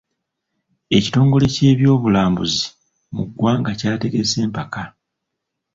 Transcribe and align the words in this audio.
Ekitongole 0.97 1.45
ky'ebyobulambuzi 1.55 2.65
mu 3.13 3.23
ggwanga 3.29 3.71
kyategese 3.79 4.37
empaka. 4.45 4.83